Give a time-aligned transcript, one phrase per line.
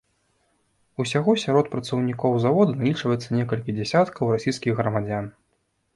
[1.03, 5.25] Усяго сярод працаўнікоў завода налічваецца некалькі дзесяткаў расійскіх грамадзян.